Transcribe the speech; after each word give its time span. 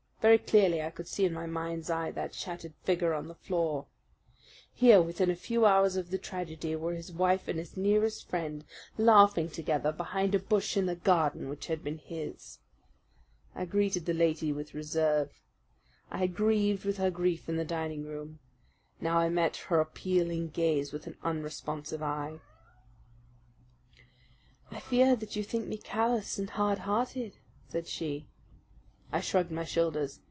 Very 0.21 0.37
clearly 0.37 0.83
I 0.83 0.91
could 0.91 1.07
see 1.07 1.25
in 1.25 1.33
my 1.33 1.47
mind's 1.47 1.89
eye 1.89 2.11
that 2.11 2.35
shattered 2.35 2.75
figure 2.83 3.15
on 3.15 3.27
the 3.27 3.33
floor. 3.33 3.87
Here 4.71 5.01
within 5.01 5.31
a 5.31 5.35
few 5.35 5.65
hours 5.65 5.95
of 5.95 6.11
the 6.11 6.19
tragedy 6.19 6.75
were 6.75 6.93
his 6.93 7.11
wife 7.11 7.47
and 7.47 7.57
his 7.57 7.75
nearest 7.75 8.29
friend 8.29 8.63
laughing 8.99 9.49
together 9.49 9.91
behind 9.91 10.35
a 10.35 10.39
bush 10.39 10.77
in 10.77 10.85
the 10.85 10.95
garden 10.95 11.49
which 11.49 11.65
had 11.65 11.83
been 11.83 11.97
his. 11.97 12.59
I 13.55 13.65
greeted 13.65 14.05
the 14.05 14.13
lady 14.13 14.53
with 14.53 14.75
reserve. 14.75 15.31
I 16.11 16.19
had 16.19 16.35
grieved 16.35 16.85
with 16.85 16.97
her 16.97 17.09
grief 17.09 17.49
in 17.49 17.57
the 17.57 17.65
dining 17.65 18.03
room. 18.05 18.37
Now 18.99 19.17
I 19.17 19.29
met 19.29 19.57
her 19.57 19.79
appealing 19.79 20.49
gaze 20.49 20.93
with 20.93 21.07
an 21.07 21.17
unresponsive 21.23 22.03
eye. 22.03 22.39
"I 24.69 24.81
fear 24.81 25.15
that 25.15 25.35
you 25.35 25.41
think 25.41 25.65
me 25.67 25.77
callous 25.79 26.37
and 26.37 26.51
hard 26.51 26.77
hearted," 26.77 27.39
said 27.69 27.87
she. 27.87 28.27
I 29.13 29.19
shrugged 29.19 29.51
my 29.51 29.65
shoulders. 29.65 30.19